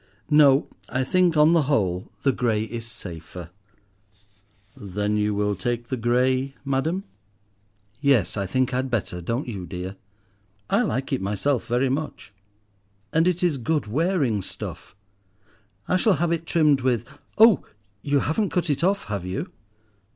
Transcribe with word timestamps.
No, 0.31 0.67
I 0.89 1.03
think, 1.03 1.37
on 1.37 1.53
the 1.53 1.61
whole, 1.69 2.09
the 2.23 2.31
grey 2.31 2.63
is 2.63 2.87
safer." 2.87 3.51
"Then 4.75 5.15
you 5.15 5.35
will 5.35 5.55
take 5.55 5.89
the 5.89 5.95
grey, 5.95 6.55
madam?" 6.65 7.03
"Yes, 7.99 8.35
I 8.35 8.47
think 8.47 8.73
I'd 8.73 8.89
better; 8.89 9.21
don't 9.21 9.47
you, 9.47 9.67
dear?" 9.67 9.97
"I 10.71 10.81
like 10.81 11.13
it 11.13 11.21
myself 11.21 11.67
very 11.67 11.87
much." 11.89 12.33
"And 13.13 13.27
it 13.27 13.43
is 13.43 13.57
good 13.59 13.85
wearing 13.85 14.41
stuff. 14.41 14.95
I 15.87 15.97
shall 15.97 16.13
have 16.13 16.31
it 16.31 16.47
trimmed 16.47 16.81
with— 16.81 17.05
Oh! 17.37 17.63
you 18.01 18.21
haven't 18.21 18.49
cut 18.49 18.71
it 18.71 18.83
off, 18.83 19.03
have 19.03 19.23
you?" 19.23 19.51